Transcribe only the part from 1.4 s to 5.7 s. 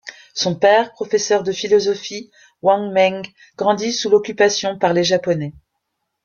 de philosophie, Wang Meng grandît sous l’occupation par les Japonais.